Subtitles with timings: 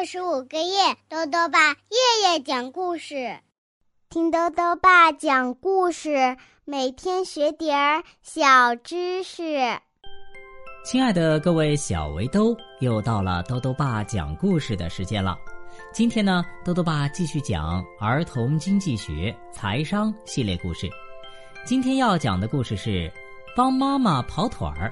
[0.00, 3.38] 六十五个夜，豆豆爸夜夜讲故事，
[4.08, 9.58] 听豆豆爸讲故事，每天学点儿小知识。
[10.86, 15.36] 亲爱的各位小围兜，又到了豆豆爸讲故事的时间了。
[15.92, 20.88] 今天呢，豆豆爸继续讲儿童经济学、财商系列故事。
[21.66, 22.88] 今天要讲的故事是
[23.54, 24.90] 《帮妈妈跑腿儿》，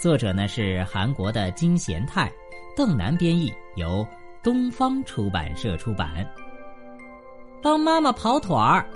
[0.00, 2.32] 作者呢是韩国的金贤泰，
[2.74, 4.02] 邓楠编译，由
[4.46, 6.24] 东方出版社出版。
[7.60, 8.88] 帮妈妈跑腿儿。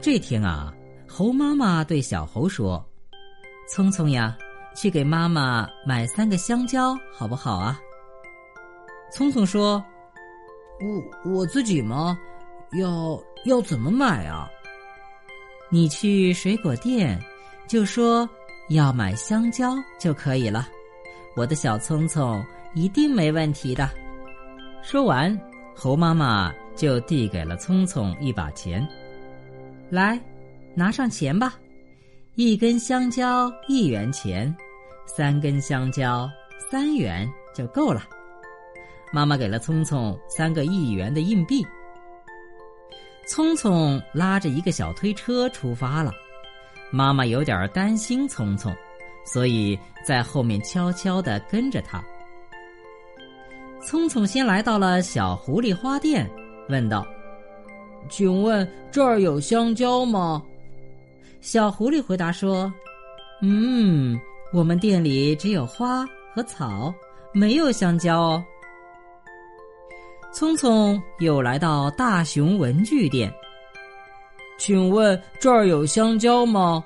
[0.00, 0.72] 这天啊，
[1.06, 2.82] 猴妈妈对小猴说
[3.68, 4.34] ：“聪聪呀，
[4.74, 7.78] 去给妈妈买三个香蕉，好不好啊？”
[9.12, 9.84] 聪聪说
[10.80, 12.18] ：“我我自己吗？
[12.78, 14.48] 要要怎么买啊？
[15.68, 17.20] 你去水果店，
[17.68, 18.26] 就说
[18.70, 20.66] 要买香蕉就可以了。
[21.36, 23.88] 我的小聪聪一定没问题的。”
[24.82, 25.38] 说完，
[25.74, 28.86] 猴妈妈就递给了聪聪一把钱，
[29.90, 30.20] 来，
[30.74, 31.54] 拿上钱吧。
[32.34, 34.54] 一根香蕉一元钱，
[35.06, 36.28] 三根香蕉
[36.70, 38.02] 三元就够了。
[39.12, 41.64] 妈妈给了聪聪三个一元的硬币。
[43.28, 46.12] 聪聪拉着一个小推车出发了，
[46.90, 48.74] 妈妈有点担心聪聪，
[49.24, 52.02] 所以在后面悄悄地跟着他。
[53.86, 56.30] 聪聪先来到了小狐狸花店，
[56.68, 57.06] 问道
[58.08, 60.42] ：“请问这儿有香蕉吗？”
[61.42, 62.72] 小狐狸回答说
[63.42, 64.18] ：“嗯，
[64.52, 66.94] 我们店里只有花和草，
[67.32, 68.44] 没有香蕉哦。”
[70.32, 73.32] 聪聪又来到大熊文具店，
[74.58, 76.82] 请问这儿有香蕉吗？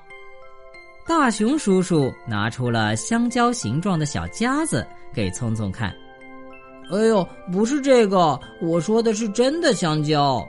[1.09, 5.89] 大熊叔叔拿出了香蕉形状的小夹子给聪聪看。
[6.91, 10.47] 哎呦，不是这个，我说的是真的香蕉。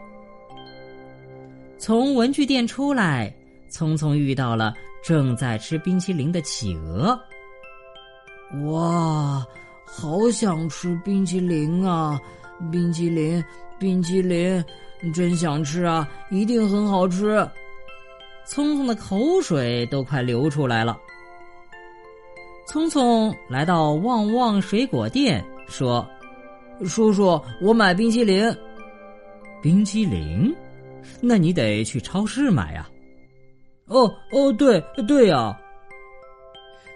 [1.79, 3.35] 从文具店出来，
[3.71, 7.19] 聪聪遇到了正在吃冰淇淋的企鹅。
[8.67, 9.43] 哇，
[9.87, 12.21] 好想吃冰淇淋啊！
[12.71, 13.43] 冰淇淋，
[13.79, 14.63] 冰淇淋，
[15.15, 16.07] 真想吃啊！
[16.31, 17.49] 一定很好吃。
[18.47, 20.99] 聪聪的口水都快流出来了。
[22.67, 26.07] 聪聪来到旺旺水果店，说
[26.85, 28.57] ：“叔叔，我买冰淇淋。”
[29.63, 30.55] 冰淇淋？
[31.21, 32.89] 那你得去超市买呀。
[33.87, 35.59] 哦哦，对对呀。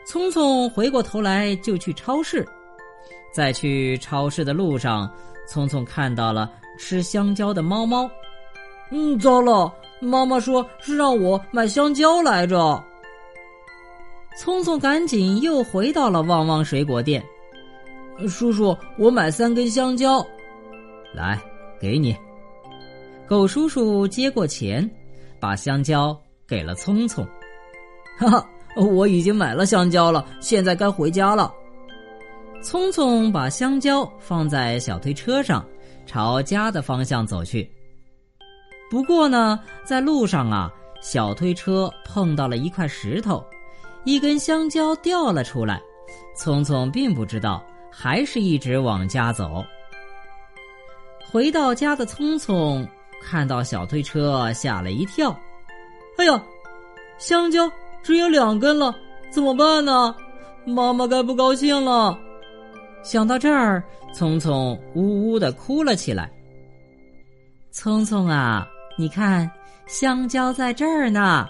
[0.07, 2.47] 聪聪回过头来就去超市，
[3.33, 5.11] 在去超市的路上。
[5.47, 8.09] 聪聪看到了吃香蕉的猫猫，
[8.91, 9.71] 嗯，糟了！
[10.05, 12.83] 妈妈说是让我买香蕉来着。
[14.37, 17.25] 聪聪赶紧又回到了旺旺水果店，
[18.29, 20.25] 叔叔，我买三根香蕉，
[21.15, 21.41] 来，
[21.81, 22.17] 给你。
[23.27, 24.89] 狗叔叔接过钱，
[25.41, 26.17] 把香蕉
[26.47, 27.27] 给了聪聪。
[28.19, 31.53] 哈哈，我已经买了香蕉了，现在该回家了。
[32.61, 35.65] 聪聪把香蕉放在小推车上，
[36.07, 37.71] 朝家的方向走去。
[38.95, 43.45] 不过呢，在路上啊，小推车碰到了一块石头，
[44.05, 45.83] 一根香蕉掉了出来。
[46.37, 47.61] 聪聪并不知道，
[47.91, 49.65] 还是一直往家走。
[51.29, 52.87] 回到家的聪聪
[53.21, 55.37] 看到小推车，吓了一跳
[56.17, 56.41] ：“哎呀，
[57.19, 57.69] 香蕉
[58.01, 58.95] 只有两根了，
[59.29, 60.15] 怎么办呢？
[60.65, 62.17] 妈妈该不高兴了。”
[63.03, 63.83] 想到这儿，
[64.15, 66.31] 聪聪呜呜的哭了起来。
[67.73, 68.65] 聪聪啊，
[68.97, 69.51] 你看，
[69.87, 71.49] 香蕉在这儿呢。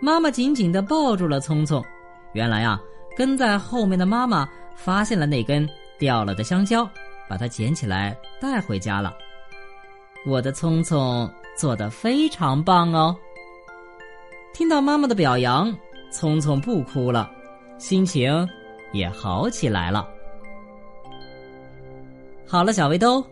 [0.00, 1.82] 妈妈紧紧的抱住了聪聪。
[2.32, 2.80] 原来啊，
[3.16, 6.88] 跟在后面的妈妈发现了那根掉了的香蕉，
[7.28, 9.14] 把它捡起来带回家了。
[10.26, 13.16] 我的聪聪做的非常棒哦。
[14.52, 15.72] 听到妈妈的表扬，
[16.10, 17.30] 聪聪不哭了，
[17.78, 18.48] 心情
[18.92, 20.08] 也好起来了。
[22.48, 23.24] 好了，小围兜，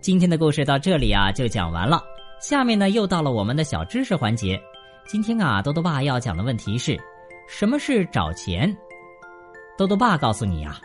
[0.00, 2.02] 今天的故事到这里啊就讲完了。
[2.40, 4.60] 下面呢又到了我们的小知识环节。
[5.06, 6.98] 今天啊，豆豆爸要讲的问题是：
[7.48, 8.76] 什么是找钱？
[9.78, 10.80] 豆豆爸告诉你啊，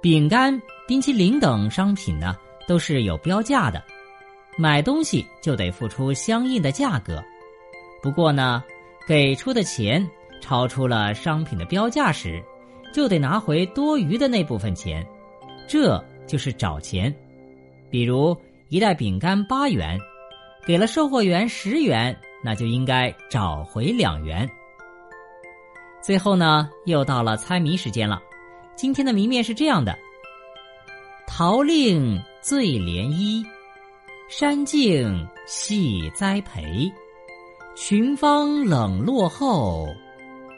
[0.00, 2.36] 饼干、冰淇淋等商品呢
[2.66, 3.82] 都是有标价的，
[4.56, 7.22] 买东西就得付出相应的价格。
[8.02, 8.62] 不过呢，
[9.06, 10.06] 给出的钱
[10.40, 12.42] 超出了商品的标价时，
[12.92, 15.04] 就得拿回多余的那部分钱，
[15.66, 17.14] 这就是找钱。
[17.90, 18.36] 比如
[18.68, 19.98] 一袋饼干八元，
[20.66, 24.48] 给了售货员十元，那就应该找回两元。
[26.02, 28.22] 最后呢，又到了猜谜时间了。
[28.74, 29.96] 今天的谜面是这样的：
[31.26, 33.44] 桃令醉涟漪，
[34.28, 36.90] 山径系栽培。
[37.76, 39.86] 群芳冷落后，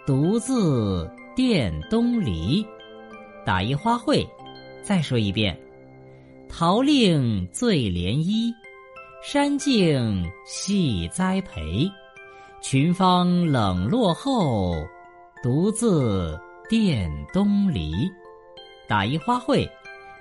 [0.07, 2.65] 独自殿东篱。
[3.45, 4.27] 打一花卉。
[4.83, 5.59] 再说一遍：
[6.49, 8.53] 桃令醉涟漪，
[9.23, 11.91] 山径系栽培。
[12.63, 14.75] 群芳冷落后，
[15.43, 17.93] 独自殿东篱。
[18.89, 19.69] 打一花卉，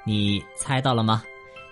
[0.05, 1.23] 你猜到了吗？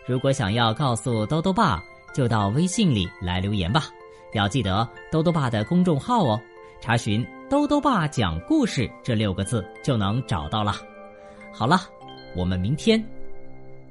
[0.05, 1.83] 如果想要告诉兜兜爸，
[2.13, 3.85] 就到微信里来留言吧。
[4.33, 6.39] 要记得兜兜爸的公众号哦，
[6.81, 10.75] 查询“兜兜爸讲故事”这六个字就能找到了。
[11.51, 11.81] 好了，
[12.35, 13.03] 我们明天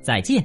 [0.01, 0.45] 再见。